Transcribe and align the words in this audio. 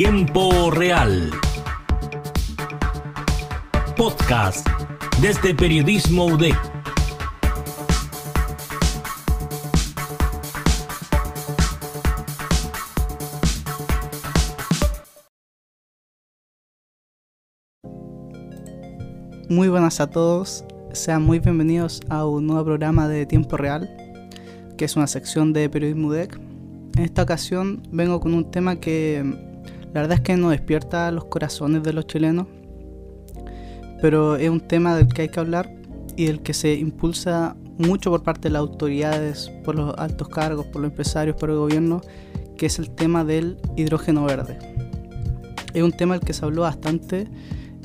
Tiempo 0.00 0.70
Real. 0.70 1.28
Podcast 3.96 4.64
desde 5.20 5.52
Periodismo 5.56 6.26
UDEC. 6.26 6.54
Muy 19.48 19.66
buenas 19.66 19.98
a 19.98 20.08
todos, 20.08 20.64
sean 20.92 21.24
muy 21.24 21.40
bienvenidos 21.40 22.02
a 22.08 22.24
un 22.24 22.46
nuevo 22.46 22.66
programa 22.66 23.08
de 23.08 23.26
Tiempo 23.26 23.56
Real, 23.56 23.90
que 24.76 24.84
es 24.84 24.94
una 24.94 25.08
sección 25.08 25.52
de 25.52 25.68
Periodismo 25.68 26.06
UDEC. 26.06 26.38
En 26.96 27.02
esta 27.02 27.24
ocasión 27.24 27.82
vengo 27.90 28.20
con 28.20 28.34
un 28.34 28.48
tema 28.52 28.76
que 28.76 29.47
la 29.94 30.02
verdad 30.02 30.18
es 30.18 30.20
que 30.20 30.36
no 30.36 30.50
despierta 30.50 31.10
los 31.10 31.24
corazones 31.24 31.82
de 31.82 31.92
los 31.92 32.06
chilenos, 32.06 32.46
pero 34.00 34.36
es 34.36 34.48
un 34.48 34.60
tema 34.60 34.96
del 34.96 35.08
que 35.08 35.22
hay 35.22 35.28
que 35.28 35.40
hablar 35.40 35.72
y 36.16 36.26
del 36.26 36.42
que 36.42 36.54
se 36.54 36.74
impulsa 36.74 37.56
mucho 37.78 38.10
por 38.10 38.22
parte 38.22 38.48
de 38.48 38.50
las 38.50 38.60
autoridades, 38.60 39.50
por 39.64 39.76
los 39.76 39.96
altos 39.96 40.28
cargos, 40.28 40.66
por 40.66 40.82
los 40.82 40.90
empresarios, 40.90 41.36
por 41.36 41.50
el 41.50 41.56
gobierno, 41.56 42.00
que 42.56 42.66
es 42.66 42.78
el 42.78 42.90
tema 42.90 43.24
del 43.24 43.58
hidrógeno 43.76 44.24
verde. 44.24 44.58
Es 45.72 45.82
un 45.82 45.92
tema 45.92 46.14
del 46.14 46.24
que 46.24 46.32
se 46.32 46.44
habló 46.44 46.62
bastante 46.62 47.28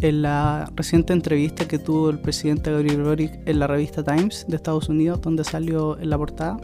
en 0.01 0.21
la 0.23 0.70
reciente 0.76 1.13
entrevista 1.13 1.67
que 1.67 1.79
tuvo 1.79 2.09
el 2.09 2.20
presidente 2.20 2.71
Gabriel 2.71 3.04
Boric 3.04 3.40
en 3.45 3.59
la 3.59 3.67
revista 3.67 4.04
Times 4.04 4.45
de 4.48 4.55
Estados 4.55 4.90
Unidos, 4.90 5.21
donde 5.21 5.43
salió 5.43 5.98
en 5.99 6.09
la 6.09 6.17
portada. 6.17 6.57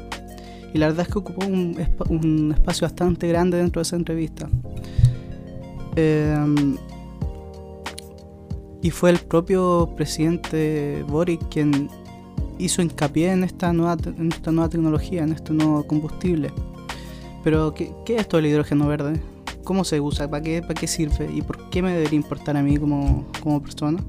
Y 0.74 0.78
la 0.78 0.88
verdad 0.88 1.06
es 1.08 1.14
que 1.14 1.20
ocupó 1.20 1.46
un, 1.46 1.78
un 2.10 2.52
espacio 2.52 2.86
bastante 2.86 3.28
grande 3.28 3.58
dentro 3.58 3.80
de 3.80 3.84
esa 3.84 3.96
entrevista. 3.96 4.50
Eh, 5.96 6.76
y 8.82 8.92
fue 8.92 9.10
el 9.10 9.20
propio 9.20 9.94
presidente 9.96 11.04
Boric 11.08 11.50
quien 11.50 11.90
hizo 12.58 12.82
hincapié 12.82 13.32
en 13.32 13.44
esta 13.44 13.74
nueva, 13.74 13.98
en 14.06 14.30
tecnología, 14.30 15.24
en 15.24 15.34
este 15.34 15.54
nuevo 15.54 15.86
combustible. 15.86 16.52
Pero, 17.44 17.74
¿qué, 17.74 17.92
¿qué, 18.06 18.16
es 18.16 18.22
esto 18.22 18.38
del 18.38 18.48
hidrógeno 18.48 18.88
verde? 18.88 19.20
¿Cómo 19.64 19.84
se 19.84 20.00
usa? 20.00 20.30
¿Para 20.30 20.44
qué, 20.44 20.62
¿Para 20.62 20.74
qué 20.74 20.88
sirve? 20.88 21.30
¿Y 21.34 21.42
por 21.42 21.70
qué 21.70 21.82
me 21.82 21.92
debería 21.92 22.16
importar 22.16 22.58
a 22.58 22.64
mí 22.64 22.78
como, 22.78 23.28
como 23.42 23.62
persona? 23.62 24.04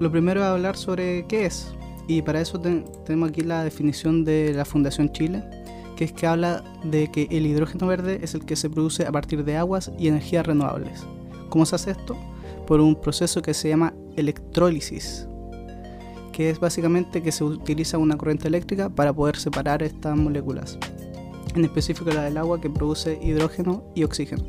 Lo 0.00 0.10
primero 0.10 0.40
es 0.40 0.46
hablar 0.46 0.76
sobre 0.76 1.26
qué 1.26 1.46
es. 1.46 1.74
Y 2.06 2.22
para 2.22 2.40
eso 2.40 2.60
ten, 2.60 2.84
tenemos 3.06 3.30
aquí 3.30 3.40
la 3.40 3.64
definición 3.64 4.24
de 4.24 4.52
la 4.54 4.64
Fundación 4.64 5.10
Chile, 5.12 5.42
que 5.96 6.04
es 6.04 6.12
que 6.12 6.26
habla 6.26 6.64
de 6.82 7.10
que 7.10 7.28
el 7.30 7.46
hidrógeno 7.46 7.86
verde 7.86 8.20
es 8.22 8.34
el 8.34 8.44
que 8.44 8.56
se 8.56 8.70
produce 8.70 9.06
a 9.06 9.12
partir 9.12 9.44
de 9.44 9.56
aguas 9.56 9.92
y 9.98 10.08
energías 10.08 10.46
renovables. 10.46 11.04
¿Cómo 11.48 11.66
se 11.66 11.76
hace 11.76 11.92
esto? 11.92 12.16
Por 12.66 12.80
un 12.80 12.94
proceso 13.00 13.42
que 13.42 13.54
se 13.54 13.68
llama 13.68 13.94
electrólisis, 14.16 15.28
que 16.32 16.50
es 16.50 16.58
básicamente 16.58 17.22
que 17.22 17.30
se 17.30 17.44
utiliza 17.44 17.98
una 17.98 18.16
corriente 18.16 18.48
eléctrica 18.48 18.88
para 18.88 19.12
poder 19.12 19.36
separar 19.36 19.82
estas 19.82 20.16
moléculas, 20.16 20.78
en 21.54 21.64
específico 21.64 22.10
la 22.10 22.22
del 22.22 22.38
agua 22.38 22.60
que 22.60 22.70
produce 22.70 23.18
hidrógeno 23.22 23.84
y 23.94 24.04
oxígeno. 24.04 24.44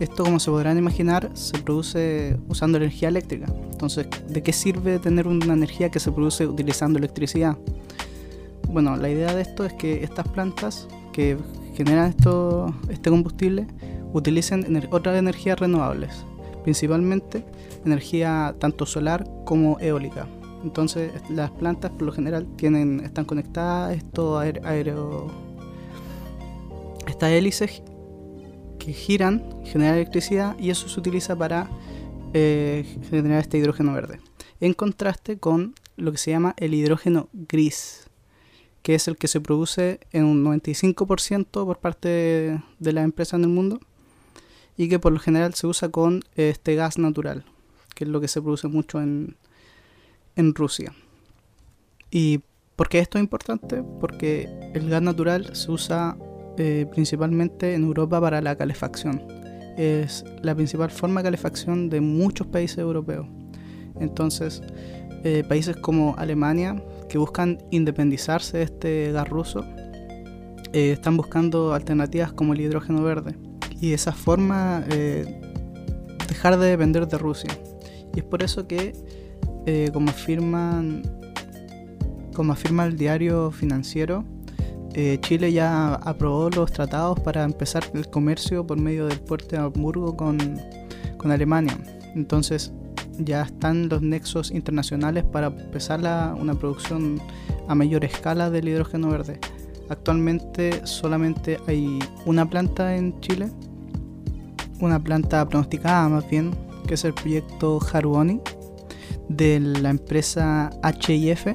Esto, 0.00 0.24
como 0.24 0.40
se 0.40 0.50
podrán 0.50 0.78
imaginar, 0.78 1.30
se 1.34 1.56
produce 1.58 2.36
usando 2.48 2.76
energía 2.76 3.08
eléctrica. 3.08 3.46
Entonces, 3.70 4.08
¿de 4.28 4.42
qué 4.42 4.52
sirve 4.52 4.98
tener 4.98 5.28
una 5.28 5.52
energía 5.52 5.90
que 5.90 6.00
se 6.00 6.10
produce 6.10 6.44
utilizando 6.44 6.98
electricidad? 6.98 7.56
Bueno, 8.72 8.96
la 8.96 9.10
idea 9.10 9.34
de 9.34 9.42
esto 9.42 9.64
es 9.64 9.72
que 9.74 10.02
estas 10.02 10.26
plantas 10.28 10.88
que 11.12 11.36
generan 11.74 12.08
esto, 12.08 12.74
este 12.88 13.10
combustible 13.10 13.66
utilicen 14.12 14.88
otras 14.90 15.18
energías 15.18 15.58
renovables, 15.58 16.24
principalmente 16.62 17.44
energía 17.84 18.54
tanto 18.58 18.86
solar 18.86 19.28
como 19.44 19.78
eólica. 19.80 20.26
Entonces 20.64 21.12
las 21.28 21.50
plantas 21.50 21.90
por 21.90 22.02
lo 22.02 22.12
general 22.12 22.46
tienen, 22.56 23.00
están 23.00 23.24
conectadas 23.24 23.96
esto 23.96 24.38
aéreo, 24.38 25.30
estas 27.06 27.30
hélices 27.30 27.82
que 28.78 28.92
giran, 28.92 29.44
generan 29.64 29.96
electricidad 29.96 30.56
y 30.58 30.70
eso 30.70 30.88
se 30.88 30.98
utiliza 30.98 31.36
para 31.36 31.68
eh, 32.32 32.84
generar 33.10 33.40
este 33.40 33.58
hidrógeno 33.58 33.92
verde. 33.92 34.20
En 34.60 34.74
contraste 34.74 35.38
con 35.38 35.74
lo 35.96 36.12
que 36.12 36.18
se 36.18 36.30
llama 36.30 36.54
el 36.56 36.74
hidrógeno 36.74 37.28
gris, 37.32 38.08
que 38.82 38.94
es 38.94 39.08
el 39.08 39.16
que 39.16 39.28
se 39.28 39.40
produce 39.40 40.00
en 40.10 40.24
un 40.24 40.44
95% 40.44 41.44
por 41.64 41.78
parte 41.78 42.08
de, 42.78 42.92
las 42.92 43.04
empresas 43.04 43.34
en 43.38 43.44
el 43.44 43.50
mundo 43.50 43.80
y 44.76 44.88
que 44.88 44.98
por 44.98 45.12
lo 45.12 45.18
general 45.18 45.54
se 45.54 45.66
usa 45.66 45.88
con 45.88 46.24
este 46.34 46.74
gas 46.74 46.98
natural, 46.98 47.44
que 47.94 48.04
es 48.04 48.10
lo 48.10 48.20
que 48.20 48.28
se 48.28 48.42
produce 48.42 48.68
mucho 48.68 49.00
en, 49.00 49.36
en 50.36 50.54
Rusia. 50.54 50.92
¿Y 52.10 52.40
por 52.76 52.88
qué 52.88 52.98
esto 52.98 53.18
es 53.18 53.22
importante? 53.22 53.82
Porque 54.00 54.48
el 54.74 54.90
gas 54.90 55.02
natural 55.02 55.54
se 55.54 55.70
usa 55.70 56.16
eh, 56.58 56.86
principalmente 56.90 57.74
en 57.74 57.84
Europa 57.84 58.20
para 58.20 58.40
la 58.40 58.56
calefacción. 58.56 59.22
Es 59.78 60.24
la 60.42 60.54
principal 60.54 60.90
forma 60.90 61.20
de 61.20 61.28
calefacción 61.28 61.88
de 61.88 62.00
muchos 62.00 62.46
países 62.48 62.78
europeos. 62.78 63.26
Entonces, 64.00 64.62
eh, 65.24 65.44
países 65.48 65.76
como 65.76 66.14
Alemania, 66.18 66.82
que 67.12 67.18
buscan 67.18 67.58
independizarse 67.70 68.56
de 68.56 68.62
este 68.62 69.12
gas 69.12 69.28
ruso, 69.28 69.66
eh, 70.72 70.92
están 70.92 71.18
buscando 71.18 71.74
alternativas 71.74 72.32
como 72.32 72.54
el 72.54 72.62
hidrógeno 72.62 73.02
verde. 73.02 73.36
Y 73.82 73.90
de 73.90 73.94
esa 73.96 74.12
forma 74.12 74.82
eh, 74.88 75.42
dejar 76.26 76.58
de 76.58 76.68
depender 76.68 77.06
de 77.06 77.18
Rusia. 77.18 77.50
Y 78.14 78.20
es 78.20 78.24
por 78.24 78.42
eso 78.42 78.66
que, 78.66 78.94
eh, 79.66 79.90
como, 79.92 80.08
afirman, 80.08 81.02
como 82.32 82.54
afirma 82.54 82.86
el 82.86 82.96
diario 82.96 83.50
financiero, 83.50 84.24
eh, 84.94 85.18
Chile 85.20 85.52
ya 85.52 85.96
aprobó 85.96 86.48
los 86.48 86.72
tratados 86.72 87.20
para 87.20 87.44
empezar 87.44 87.84
el 87.92 88.08
comercio 88.08 88.66
por 88.66 88.80
medio 88.80 89.04
del 89.04 89.20
puerto 89.20 89.54
de 89.54 89.58
Hamburgo 89.58 90.16
con, 90.16 90.38
con 91.18 91.30
Alemania. 91.30 91.76
Entonces, 92.14 92.72
ya 93.18 93.42
están 93.42 93.88
los 93.88 94.02
nexos 94.02 94.50
internacionales 94.50 95.24
para 95.24 95.48
empezar 95.48 96.00
la, 96.00 96.34
una 96.38 96.54
producción 96.54 97.20
a 97.68 97.74
mayor 97.74 98.04
escala 98.04 98.50
del 98.50 98.68
hidrógeno 98.68 99.10
verde. 99.10 99.38
Actualmente 99.88 100.86
solamente 100.86 101.58
hay 101.66 101.98
una 102.24 102.48
planta 102.48 102.96
en 102.96 103.20
Chile, 103.20 103.50
una 104.80 105.02
planta 105.02 105.46
pronosticada 105.48 106.08
más 106.08 106.28
bien, 106.28 106.52
que 106.86 106.94
es 106.94 107.04
el 107.04 107.14
proyecto 107.14 107.78
Haruoni 107.92 108.40
de 109.28 109.60
la 109.60 109.90
empresa 109.90 110.70
HIF, 110.82 111.46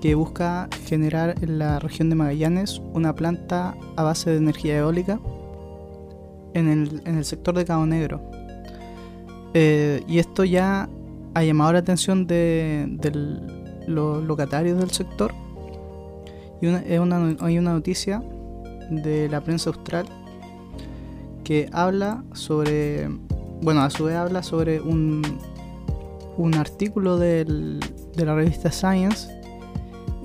que 0.00 0.14
busca 0.14 0.68
generar 0.86 1.36
en 1.42 1.58
la 1.58 1.78
región 1.78 2.10
de 2.10 2.16
Magallanes 2.16 2.80
una 2.92 3.14
planta 3.14 3.76
a 3.96 4.02
base 4.02 4.30
de 4.30 4.36
energía 4.38 4.78
eólica 4.78 5.20
en 6.54 6.68
el 7.06 7.24
sector 7.24 7.56
de 7.56 7.64
Cabo 7.64 7.86
Negro 7.86 8.31
eh, 9.54 10.02
y 10.06 10.18
esto 10.18 10.44
ya 10.44 10.88
ha 11.34 11.44
llamado 11.44 11.72
la 11.72 11.78
atención 11.80 12.26
de, 12.26 12.86
de 12.88 13.10
los 13.86 14.22
locatarios 14.24 14.78
del 14.78 14.90
sector. 14.90 15.32
Y 16.60 16.66
una, 16.66 16.78
es 16.82 17.00
una, 17.00 17.36
hay 17.40 17.58
una 17.58 17.72
noticia 17.72 18.22
de 18.90 19.28
la 19.28 19.42
prensa 19.42 19.70
austral 19.70 20.06
que 21.44 21.68
habla 21.72 22.22
sobre, 22.34 23.08
bueno, 23.62 23.82
a 23.82 23.90
su 23.90 24.04
vez 24.04 24.16
habla 24.16 24.42
sobre 24.42 24.80
un, 24.80 25.22
un 26.36 26.54
artículo 26.54 27.16
de 27.18 27.44
la 28.16 28.34
revista 28.34 28.70
Science 28.70 29.28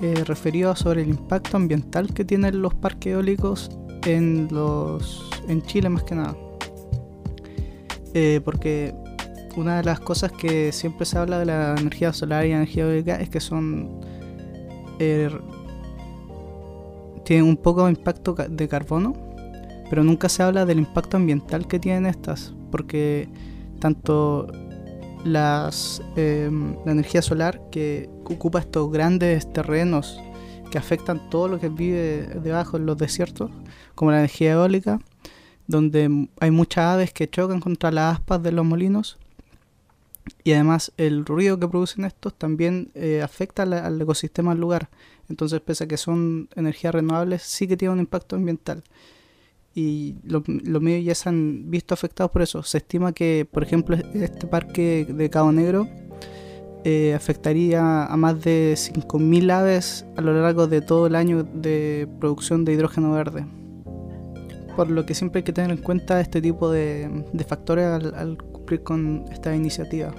eh, 0.00 0.22
referido 0.24 0.76
sobre 0.76 1.02
el 1.02 1.08
impacto 1.08 1.56
ambiental 1.56 2.14
que 2.14 2.24
tienen 2.24 2.62
los 2.62 2.72
parques 2.72 3.14
eólicos 3.14 3.70
en, 4.06 4.46
los, 4.52 5.28
en 5.48 5.60
Chile 5.62 5.88
más 5.88 6.04
que 6.04 6.14
nada. 6.14 6.36
Eh, 8.14 8.40
porque 8.44 8.94
una 9.58 9.78
de 9.78 9.84
las 9.84 10.00
cosas 10.00 10.30
que 10.32 10.72
siempre 10.72 11.04
se 11.04 11.18
habla 11.18 11.38
de 11.38 11.46
la 11.46 11.74
energía 11.78 12.12
solar 12.12 12.46
y 12.46 12.50
la 12.50 12.56
energía 12.56 12.84
eólica 12.84 13.16
es 13.16 13.28
que 13.28 13.40
son 13.40 14.00
eh, 15.00 15.30
tienen 17.24 17.44
un 17.44 17.56
poco 17.56 17.84
de 17.84 17.90
impacto 17.90 18.34
de 18.34 18.68
carbono, 18.68 19.14
pero 19.90 20.02
nunca 20.02 20.28
se 20.28 20.42
habla 20.42 20.64
del 20.64 20.78
impacto 20.78 21.16
ambiental 21.16 21.66
que 21.66 21.78
tienen 21.78 22.06
estas, 22.06 22.54
porque 22.70 23.28
tanto 23.80 24.48
eh, 25.26 26.50
la 26.84 26.92
energía 26.92 27.20
solar 27.20 27.60
que 27.70 28.08
ocupa 28.24 28.60
estos 28.60 28.90
grandes 28.90 29.52
terrenos 29.52 30.18
que 30.70 30.78
afectan 30.78 31.28
todo 31.30 31.48
lo 31.48 31.60
que 31.60 31.68
vive 31.68 32.26
debajo 32.42 32.76
en 32.76 32.86
los 32.86 32.96
desiertos, 32.96 33.50
como 33.94 34.10
la 34.10 34.18
energía 34.18 34.52
eólica, 34.52 35.00
donde 35.66 36.28
hay 36.40 36.50
muchas 36.50 36.84
aves 36.84 37.12
que 37.12 37.28
chocan 37.28 37.60
contra 37.60 37.90
las 37.90 38.14
aspas 38.14 38.42
de 38.42 38.52
los 38.52 38.64
molinos, 38.64 39.18
y 40.44 40.52
además 40.52 40.92
el 40.96 41.24
ruido 41.24 41.58
que 41.58 41.68
producen 41.68 42.04
estos 42.04 42.34
también 42.34 42.90
eh, 42.94 43.22
afecta 43.22 43.62
al, 43.62 43.72
al, 43.72 44.00
ecosistema 44.00 44.52
del 44.52 44.60
lugar. 44.60 44.88
Entonces, 45.28 45.60
pese 45.60 45.84
a 45.84 45.88
que 45.88 45.96
son 45.96 46.48
energías 46.56 46.94
renovables, 46.94 47.42
sí 47.42 47.66
que 47.68 47.76
tiene 47.76 47.94
un 47.94 48.00
impacto 48.00 48.36
ambiental. 48.36 48.82
y 49.74 50.16
los 50.24 50.48
medios 50.82 51.04
ya 51.04 51.14
se 51.14 51.28
han 51.28 51.70
visto 51.70 51.94
afectados 51.94 52.32
por 52.32 52.42
eso. 52.42 52.62
Se 52.62 52.78
estima 52.78 53.12
que, 53.12 53.46
por 53.50 53.62
ejemplo, 53.62 53.96
este 54.14 54.46
parque 54.46 55.06
de 55.08 55.30
Cabo 55.30 55.52
Negro 55.52 55.86
eh, 56.84 57.12
afectaría 57.12 58.06
a 58.06 58.16
más 58.16 58.42
de 58.42 58.74
5.000 58.74 59.50
aves 59.50 60.06
a 60.16 60.20
lo 60.20 60.32
largo 60.40 60.68
de 60.68 60.80
todo 60.80 61.08
el 61.08 61.16
año 61.16 61.42
de 61.42 62.08
producción 62.20 62.64
de 62.64 62.72
hidrógeno 62.72 63.12
verde. 63.12 63.46
Por 64.76 64.88
lo 64.90 65.04
que 65.04 65.14
siempre 65.14 65.40
hay 65.40 65.42
que 65.42 65.52
tener 65.52 65.72
en 65.72 65.82
cuenta 65.82 66.20
este 66.20 66.40
tipo 66.40 66.70
de, 66.70 67.24
factores 67.48 67.84
al, 67.84 68.38
con 68.76 69.24
esta 69.32 69.54
iniciativa, 69.54 70.14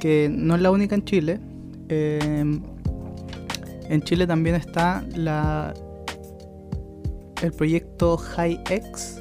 que 0.00 0.28
no 0.30 0.54
es 0.54 0.62
la 0.62 0.70
única 0.70 0.94
en 0.94 1.04
Chile. 1.04 1.40
Eh, 1.88 2.60
en 3.88 4.02
Chile 4.02 4.26
también 4.26 4.56
está 4.56 5.04
la, 5.14 5.74
el 7.42 7.52
proyecto 7.52 8.18
HiX, 8.18 9.20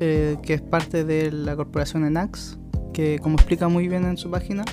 eh, 0.00 0.36
que 0.42 0.54
es 0.54 0.62
parte 0.62 1.04
de 1.04 1.32
la 1.32 1.56
corporación 1.56 2.04
ENAX, 2.04 2.58
que 2.92 3.18
como 3.20 3.36
explica 3.36 3.68
muy 3.68 3.88
bien 3.88 4.04
en 4.04 4.16
su 4.16 4.30
página, 4.30 4.64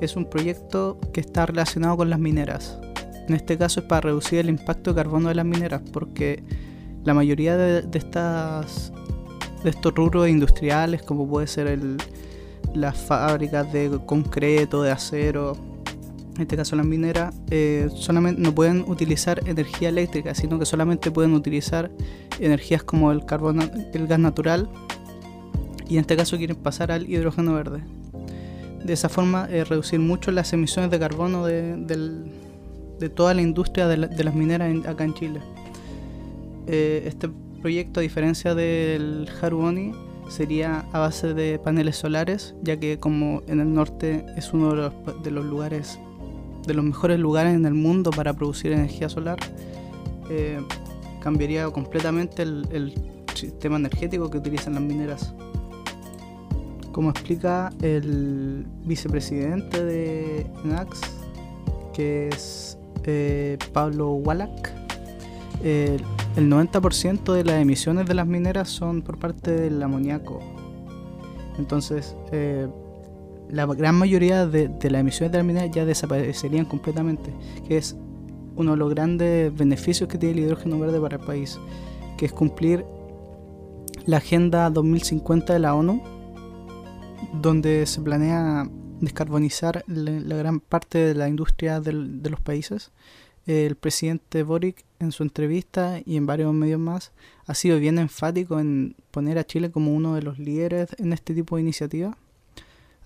es 0.00 0.16
un 0.16 0.26
proyecto 0.26 0.98
que 1.12 1.20
está 1.20 1.46
relacionado 1.46 1.96
con 1.96 2.10
las 2.10 2.18
mineras. 2.18 2.78
En 3.28 3.34
este 3.34 3.56
caso 3.56 3.80
es 3.80 3.86
para 3.86 4.02
reducir 4.02 4.38
el 4.38 4.48
impacto 4.48 4.92
de 4.92 4.96
carbono 4.96 5.28
de 5.28 5.34
las 5.34 5.46
mineras, 5.46 5.82
porque 5.92 6.42
la 7.04 7.14
mayoría 7.14 7.56
de, 7.56 7.86
estas 7.96 8.92
de 9.64 9.70
estos 9.70 9.94
rubros 9.94 10.28
industriales, 10.28 11.02
como 11.02 11.26
puede 11.26 11.46
ser 11.46 11.78
las 12.74 12.96
fábricas 12.98 13.72
de 13.72 13.98
concreto, 14.06 14.82
de 14.82 14.90
acero, 14.90 15.56
en 16.36 16.42
este 16.42 16.56
caso 16.56 16.76
las 16.76 16.86
mineras, 16.86 17.34
eh, 17.50 17.88
solamente 17.94 18.40
no 18.40 18.54
pueden 18.54 18.84
utilizar 18.86 19.40
energía 19.48 19.88
eléctrica, 19.88 20.34
sino 20.34 20.58
que 20.58 20.66
solamente 20.66 21.10
pueden 21.10 21.32
utilizar 21.32 21.90
energías 22.40 22.82
como 22.82 23.10
el 23.10 23.24
carbón, 23.24 23.60
el 23.92 24.06
gas 24.06 24.18
natural, 24.18 24.68
y 25.88 25.94
en 25.94 26.00
este 26.00 26.16
caso 26.16 26.36
quieren 26.36 26.56
pasar 26.56 26.92
al 26.92 27.08
hidrógeno 27.08 27.54
verde. 27.54 27.82
De 28.84 28.92
esa 28.92 29.08
forma, 29.08 29.48
eh, 29.50 29.64
reducir 29.64 29.98
mucho 29.98 30.30
las 30.30 30.52
emisiones 30.52 30.90
de 30.90 30.98
carbono 30.98 31.46
de, 31.46 32.30
toda 33.14 33.32
la 33.32 33.42
industria 33.42 33.86
de, 33.86 33.96
las 33.96 34.34
mineras 34.34 34.86
acá 34.86 35.04
en 35.04 35.14
Chile. 35.14 35.40
Eh, 36.66 37.04
este 37.06 37.28
proyecto, 37.64 38.00
a 38.00 38.02
diferencia 38.02 38.54
del 38.54 39.26
Haruboni, 39.40 39.92
sería 40.28 40.84
a 40.92 40.98
base 40.98 41.32
de 41.32 41.58
paneles 41.58 41.96
solares, 41.96 42.54
ya 42.60 42.78
que 42.78 42.98
como 43.00 43.40
en 43.46 43.58
el 43.58 43.72
norte 43.72 44.26
es 44.36 44.52
uno 44.52 44.74
de 44.74 45.30
los 45.30 45.46
lugares 45.46 45.98
de 46.66 46.74
los 46.74 46.84
mejores 46.84 47.18
lugares 47.18 47.54
en 47.54 47.64
el 47.64 47.72
mundo 47.72 48.10
para 48.10 48.34
producir 48.34 48.72
energía 48.72 49.08
solar, 49.08 49.38
eh, 50.28 50.60
cambiaría 51.22 51.70
completamente 51.70 52.42
el, 52.42 52.92
sistema 53.34 53.76
energético 53.76 54.28
que 54.28 54.36
utilizan 54.36 54.74
las 54.74 54.82
mineras. 54.82 55.34
Como 56.92 57.08
explica 57.08 57.72
el 57.80 58.66
vicepresidente 58.84 59.82
de 59.82 60.46
NAX, 60.64 61.00
que 61.94 62.28
es 62.28 62.76
eh, 63.04 63.56
Pablo 63.72 64.12
Wallach, 64.12 64.68
el 66.36 66.50
90% 66.50 67.32
de 67.32 67.44
las 67.44 67.62
emisiones 67.62 68.06
de 68.06 68.14
las 68.14 68.26
mineras 68.26 68.68
son 68.68 69.02
por 69.02 69.18
parte 69.18 69.52
del 69.52 69.82
amoníaco. 69.82 70.40
Entonces, 71.58 72.16
eh, 72.32 72.66
la 73.48 73.66
gran 73.66 73.94
mayoría 73.94 74.46
de, 74.46 74.68
las 74.90 75.00
emisiones 75.00 75.30
de 75.32 75.38
la 75.38 75.44
minería 75.44 75.70
ya 75.70 75.84
desaparecerían 75.84 76.64
completamente, 76.64 77.32
que 77.68 77.76
es 77.76 77.96
uno 78.56 78.72
de 78.72 78.76
los 78.76 78.90
grandes 78.90 79.54
beneficios 79.54 80.08
que 80.08 80.18
tiene 80.18 80.38
el 80.38 80.44
hidrógeno 80.44 80.78
verde 80.78 81.00
para 81.00 81.16
el 81.16 81.22
país, 81.24 81.58
que 82.16 82.26
es 82.26 82.32
cumplir 82.32 82.84
la 84.06 84.16
Agenda 84.16 84.70
2050 84.70 85.52
de 85.52 85.58
la 85.60 85.74
ONU, 85.74 86.02
donde 87.40 87.86
se 87.86 88.00
planea 88.00 88.68
descarbonizar 89.00 89.84
la, 89.86 90.36
gran 90.36 90.60
parte 90.60 90.98
de 90.98 91.14
la 91.14 91.28
industria 91.28 91.80
de 91.80 91.92
los 91.92 92.40
países. 92.40 92.90
El 93.46 93.76
presidente 93.76 94.42
Boric 94.42 94.84
en 95.04 95.12
su 95.12 95.22
entrevista 95.22 96.00
y 96.04 96.16
en 96.16 96.26
varios 96.26 96.52
medios 96.52 96.80
más 96.80 97.12
ha 97.46 97.54
sido 97.54 97.78
bien 97.78 97.98
enfático 97.98 98.58
en 98.58 98.96
poner 99.10 99.38
a 99.38 99.44
Chile 99.44 99.70
como 99.70 99.94
uno 99.94 100.14
de 100.14 100.22
los 100.22 100.38
líderes 100.38 100.88
en 100.98 101.12
este 101.12 101.34
tipo 101.34 101.56
de 101.56 101.62
iniciativas 101.62 102.16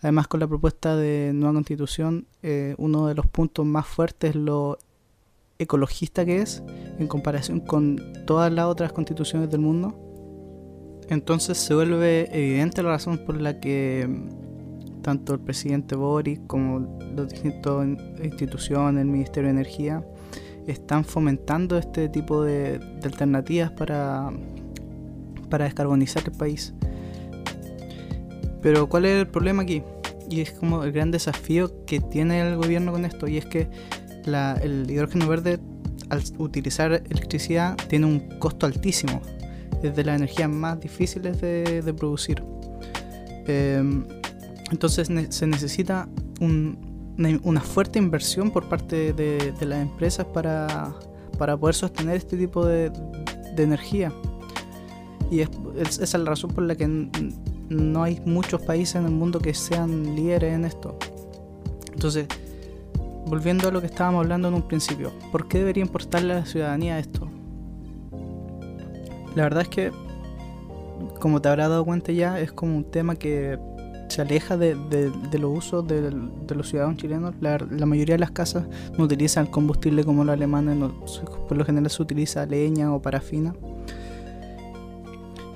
Además, 0.01 0.29
con 0.29 0.41
la 0.41 0.47
propuesta 0.47 0.97
de 0.97 1.33
nueva 1.35 1.55
constitución, 1.55 2.27
eh, 2.43 2.75
uno 2.79 3.09
de 3.09 3.15
los 3.15 3.27
puntos 3.27 3.67
más 3.67 3.87
fuertes 3.87 4.31
es 4.31 4.37
lo 4.37 4.79
ecologista 5.59 6.25
que 6.25 6.41
es 6.41 6.63
en 7.01 7.09
comparación 7.09 7.59
con 7.59 7.99
todas 8.25 8.53
las 8.53 8.67
otras 8.67 8.93
constituciones 8.93 9.51
del 9.51 9.61
mundo. 9.61 9.99
Entonces 11.09 11.59
se 11.59 11.75
vuelve 11.75 12.29
evidente 12.33 12.83
la 12.83 12.91
razón 12.91 13.19
por 13.27 13.41
la 13.41 13.59
que 13.59 14.07
mm, 14.09 15.03
tanto 15.03 15.35
el 15.35 15.41
presidente 15.41 15.97
Boris 15.97 16.39
como 16.47 17.01
las 17.17 17.31
distintas 17.31 17.89
instituciones, 18.23 19.03
el 19.03 19.09
Ministerio 19.09 19.49
de 19.49 19.55
Energía, 19.55 20.07
están 20.73 21.05
fomentando 21.05 21.79
este 21.79 22.09
tipo 22.09 22.43
de, 22.43 22.81
alternativas 23.03 23.71
para, 23.71 24.31
para 25.49 25.65
descarbonizar 25.65 26.23
el 26.27 26.33
país. 26.33 26.75
Pero 28.63 28.89
¿cuál 28.89 29.05
es 29.05 29.21
el 29.21 29.29
problema 29.29 29.63
aquí? 29.63 29.83
Y 30.31 30.41
es 30.41 30.53
como 30.53 30.83
el 30.85 30.93
gran 30.93 31.11
desafío 31.11 31.85
que 31.87 32.01
tiene 32.01 32.41
el 32.41 32.57
gobierno 32.57 32.93
con 32.93 33.05
esto, 33.05 33.29
y 33.29 33.39
es 33.39 33.47
que 33.47 33.69
el 34.63 34.91
hidrógeno 34.91 35.27
verde 35.27 35.59
al 36.11 36.23
utilizar 36.39 36.93
electricidad 36.93 37.77
tiene 37.89 38.07
un 38.07 38.21
costo 38.39 38.67
altísimo. 38.67 39.23
Es 39.83 39.95
de 39.95 40.05
las 40.05 40.17
energías 40.17 40.51
más 40.51 40.81
difíciles 40.81 41.41
de, 41.41 41.95
producir. 41.97 42.43
Em, 43.47 44.05
entonces 44.71 45.09
se 45.31 45.47
necesita 45.47 46.09
una, 47.19 47.61
fuerte 47.61 47.99
inversión 47.99 48.51
por 48.51 48.69
parte 48.69 49.13
de, 49.13 49.53
las 49.61 49.83
empresas 49.83 50.27
para, 50.27 50.95
poder 51.39 51.75
sostener 51.75 52.17
este 52.17 52.37
tipo 52.37 52.65
de, 52.65 52.93
energía. 53.57 54.13
Y 55.31 55.41
es, 55.41 55.51
esa 55.77 56.03
es 56.03 56.15
la 56.15 56.31
razón 56.31 56.51
por 56.53 56.63
la 56.65 56.77
que 56.77 56.87
no 57.69 58.03
hay 58.03 58.21
muchos 58.25 58.63
países 58.63 58.95
en 58.95 59.05
el 59.05 59.11
mundo 59.11 59.41
que 59.41 59.53
sean 59.53 60.15
líderes 60.15 60.55
en 60.55 60.65
esto. 60.65 60.97
Entonces, 61.93 62.29
volviendo 63.27 63.69
a 63.69 63.73
lo 63.73 63.81
que 63.81 63.87
estábamos 63.87 64.21
hablando 64.23 64.49
en 64.49 64.55
un 64.55 64.63
principio, 64.63 65.13
¿por 65.33 65.49
qué 65.49 65.59
debería 65.59 65.83
importarle 65.83 66.35
a 66.35 66.37
la 66.37 66.47
ciudadanía 66.47 66.99
esto? 66.99 67.29
La 69.35 69.43
verdad 69.43 69.63
es 69.63 69.69
que, 69.69 69.93
como 71.21 71.43
te 71.43 71.49
habrás 71.49 71.69
dado 71.69 71.85
cuenta 71.85 72.13
ya, 72.13 72.41
es 72.41 72.53
como 72.53 72.77
un 72.77 72.85
tema 72.85 73.17
que 73.17 73.59
se 74.09 74.23
aleja 74.23 74.57
de, 74.57 74.75
los 75.39 75.59
usos 75.59 75.87
de, 75.87 76.11
los 76.55 76.69
ciudadanos 76.69 76.97
chilenos. 76.99 77.35
La, 77.41 77.59
mayoría 77.87 78.15
de 78.15 78.21
las 78.21 78.31
casas 78.31 78.67
no 78.97 79.05
utilizan 79.05 79.47
combustible 79.47 80.05
como 80.05 80.25
los 80.25 80.33
alemanes, 80.33 80.77
por 81.49 81.57
lo 81.57 81.65
general 81.65 81.91
se 81.91 82.03
utiliza 82.03 82.45
leña 82.47 82.93
o 82.95 83.01
parafina 83.01 83.55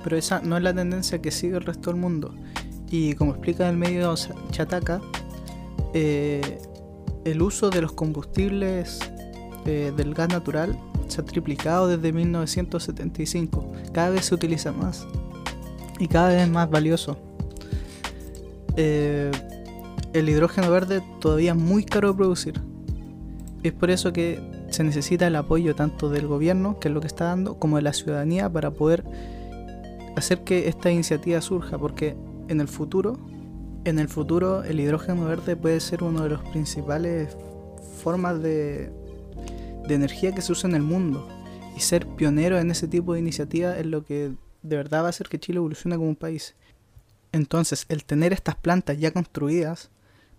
pero 0.03 0.17
esa 0.17 0.41
no 0.41 0.57
es 0.57 0.63
la 0.63 0.73
tendencia 0.73 1.21
que 1.21 1.31
sigue 1.31 1.55
el 1.55 1.63
resto 1.63 1.89
del 1.89 1.99
mundo. 1.99 2.35
Y 2.91 3.15
como 3.15 3.31
explica 3.31 3.67
el 3.69 3.77
medio 3.77 4.13
Chataca, 4.51 5.01
eh, 5.93 6.59
el 7.23 7.41
uso 7.41 7.69
de 7.69 7.81
los 7.81 7.93
combustibles 7.93 8.99
eh, 9.65 9.93
del 9.95 10.13
gas 10.13 10.29
natural 10.29 10.77
se 11.07 11.21
ha 11.21 11.25
triplicado 11.25 11.87
desde 11.87 12.11
1975. 12.11 13.71
Cada 13.93 14.09
vez 14.09 14.25
se 14.25 14.35
utiliza 14.35 14.71
más 14.71 15.07
y 15.99 16.07
cada 16.07 16.29
vez 16.29 16.43
es 16.43 16.49
más 16.49 16.69
valioso. 16.69 17.17
Eh, 18.75 19.31
el 20.13 20.29
hidrógeno 20.29 20.69
verde 20.71 21.01
todavía 21.19 21.51
es 21.51 21.57
muy 21.57 21.83
caro 21.83 22.09
de 22.09 22.17
producir. 22.17 22.61
Es 23.63 23.73
por 23.73 23.89
eso 23.89 24.13
que 24.13 24.39
se 24.69 24.83
necesita 24.83 25.27
el 25.27 25.35
apoyo 25.35 25.75
tanto 25.75 26.09
del 26.09 26.27
gobierno, 26.27 26.79
que 26.79 26.87
es 26.87 26.93
lo 26.93 27.01
que 27.01 27.07
está 27.07 27.25
dando, 27.25 27.59
como 27.59 27.77
de 27.77 27.83
la 27.83 27.93
ciudadanía 27.93 28.49
para 28.49 28.71
poder 28.71 29.03
hacer 30.15 30.43
que 30.43 30.67
esta 30.67 30.91
iniciativa 30.91 31.41
surja, 31.41 31.77
porque 31.77 32.15
en 32.47 32.61
el 32.61 32.67
futuro, 32.67 33.17
en 33.85 33.99
el 33.99 34.09
futuro 34.09 34.63
el 34.63 34.79
hidrógeno 34.79 35.25
verde 35.25 35.55
puede 35.55 35.79
ser 35.79 36.03
uno 36.03 36.23
de 36.23 36.29
los 36.29 36.41
principales 36.49 37.35
formas 38.03 38.41
de, 38.41 38.91
de 39.87 39.95
energía 39.95 40.33
que 40.33 40.41
se 40.41 40.51
usa 40.51 40.69
en 40.69 40.75
el 40.75 40.83
mundo. 40.83 41.27
Y 41.75 41.79
ser 41.79 42.05
pionero 42.05 42.59
en 42.59 42.69
ese 42.69 42.87
tipo 42.87 43.13
de 43.13 43.19
iniciativa 43.19 43.77
es 43.77 43.85
lo 43.85 44.03
que 44.05 44.33
de 44.61 44.77
verdad 44.77 45.01
va 45.01 45.07
a 45.07 45.09
hacer 45.09 45.27
que 45.27 45.39
Chile 45.39 45.57
evolucione 45.57 45.95
como 45.95 46.09
un 46.09 46.15
país. 46.15 46.55
Entonces, 47.33 47.85
el 47.89 48.05
tener 48.05 48.31
estas 48.31 48.55
plantas 48.55 48.97
ya 48.97 49.11
construidas 49.11 49.89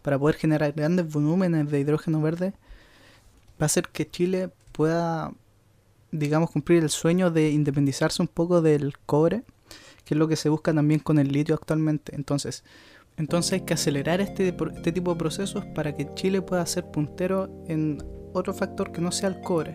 para 0.01 0.19
poder 0.19 0.37
generar 0.37 0.73
grandes 0.73 1.13
volúmenes 1.13 1.71
de 1.71 1.81
hidrógeno 1.81 2.23
verde 2.23 2.55
va 3.61 3.65
a 3.65 3.67
hacer 3.67 3.89
que 3.89 4.09
Chile 4.09 4.51
pueda, 4.73 5.33
digamos, 6.13 6.51
cumplir 6.51 6.83
el 6.83 6.91
sueño 6.91 7.31
de 7.31 7.51
independizarse 7.51 8.23
un 8.23 8.29
poco 8.29 8.63
del 8.63 8.97
cobre 9.05 9.43
que 10.05 10.15
es 10.15 10.19
lo 10.19 10.29
que 10.29 10.37
se 10.37 10.49
busca 10.49 10.73
también 10.73 11.01
con 11.01 11.19
el 11.19 11.29
litio 11.29 11.55
actualmente. 11.55 12.15
Entonces, 12.15 12.63
entonces 13.17 13.55
hay 13.55 13.61
que 13.63 13.75
acelerar 13.75 14.21
este, 14.21 14.49
este 14.49 14.93
tipo 14.93 15.13
de 15.13 15.19
procesos 15.19 15.65
para 15.75 15.97
que 15.97 16.13
Chile 16.15 16.43
pueda 16.43 16.65
ser 16.67 16.85
puntero 16.91 17.49
en 17.69 18.03
otro 18.33 18.53
factor 18.53 18.93
que 18.93 19.01
no 19.01 19.13
sea 19.13 19.29
el 19.29 19.41
cobre, 19.41 19.75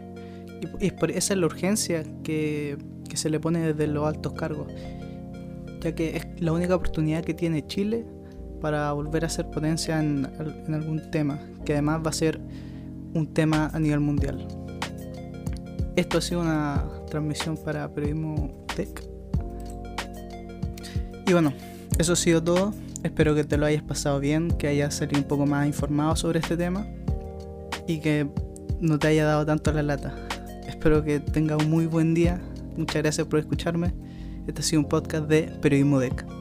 Y, 0.82 0.88
esa 1.14 1.34
es 1.34 1.40
la 1.40 1.46
urgencia 1.46 2.04
que 2.24 2.78
se 3.14 3.30
le 3.30 3.40
pone 3.40 3.74
desde 3.74 3.88
los 3.88 4.06
altos 4.06 4.34
cargos, 4.34 4.72
ya 5.80 5.94
que 5.96 6.18
es 6.18 6.42
la 6.42 6.52
única 6.52 6.76
oportunidad 6.76 7.24
que 7.24 7.34
tiene 7.34 7.66
Chile 7.66 8.06
para 8.62 8.92
volver 8.92 9.26
a 9.26 9.30
ser 9.30 9.50
potencia 9.50 10.00
en, 10.00 10.28
en 10.68 10.74
algún 10.74 11.10
tema, 11.12 11.40
que 11.66 11.74
además 11.74 12.02
va 12.06 12.10
a 12.10 12.14
ser 12.14 12.40
un 13.14 13.34
tema 13.34 13.70
a 13.74 13.80
nivel 13.80 14.00
mundial. 14.00 14.48
Esto 15.96 16.20
ha 16.20 16.22
sido 16.22 16.42
una 16.42 16.86
transmisión 17.10 17.58
para 17.58 17.94
Periodismo 17.94 18.66
Tech. 18.76 19.04
Y 21.28 21.34
bueno, 21.34 21.54
eso 21.98 22.14
ha 22.14 22.16
sido 22.16 22.44
todo. 22.44 22.74
Espero 23.04 23.36
que 23.36 23.44
te 23.44 23.58
lo 23.58 23.66
hayas 23.66 23.84
pasado 23.84 24.20
bien, 24.20 24.52
que 24.52 24.68
hayas 24.68 24.96
salido 24.96 25.20
un 25.20 25.28
poco 25.28 25.46
más 25.46 25.68
informado 25.68 26.16
sobre 26.16 26.40
este 26.40 26.58
tema 26.58 26.86
y 27.88 28.00
que 28.00 28.28
no 28.80 29.00
te 29.00 29.08
haya 29.08 29.26
dado 29.26 29.46
tanto 29.46 29.72
la 29.72 29.84
lata. 29.84 30.14
Espero 30.68 31.04
que 31.04 31.20
tengas 31.20 31.64
un 31.64 31.70
muy 31.70 31.86
buen 31.86 32.14
día. 32.14 32.42
Muchas 32.78 33.02
gracias 33.02 33.28
por 33.28 33.40
escucharme. 33.40 33.94
Este 34.50 34.62
ha 34.62 34.64
sido 34.64 34.82
un 34.82 34.90
podcast 34.90 35.28
de 35.28 35.44
Periodismo 35.62 36.00
DEC. 36.00 36.39